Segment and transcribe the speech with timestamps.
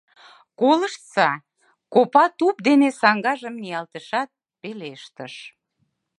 [0.59, 1.29] —Колыштса,—
[1.93, 4.29] копа туп дене саҥгажым ниялтышат,
[4.61, 5.33] пелештыш.